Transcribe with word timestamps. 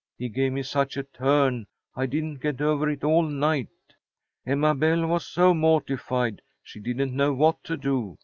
He 0.17 0.29
gave 0.29 0.51
me 0.51 0.63
such 0.63 0.97
a 0.97 1.03
turn, 1.03 1.67
I 1.95 2.07
didn't 2.07 2.41
get 2.41 2.59
over 2.59 2.89
it 2.89 3.03
all 3.03 3.21
night. 3.21 3.67
Emma 4.47 4.73
Belle 4.73 5.05
was 5.05 5.27
so 5.27 5.53
mortified 5.53 6.41
she 6.63 6.79
didn't 6.79 7.13
know 7.15 7.33
what 7.35 7.63
to 7.65 7.77
do. 7.77 8.17